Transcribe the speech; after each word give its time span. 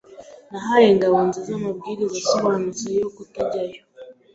Nahaye 0.51 0.87
Ngabonziza 0.97 1.51
amabwiriza 1.57 2.15
asobanutse 2.23 2.85
yo 3.01 3.07
kutajyayo. 3.15 3.81